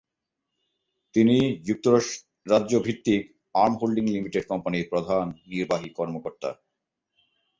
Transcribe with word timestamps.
তিনি 1.15 1.37
যুক্তরাজ্য 1.67 2.73
ভিত্তিক 2.85 3.21
আর্ম 3.55 3.73
হোল্ডিং 3.81 4.05
লিমিটেড 4.15 4.43
কোম্পানির 4.51 4.89
প্রধান 4.91 5.25
নির্বাহী 5.51 5.89
কর্মকর্তা। 5.97 6.49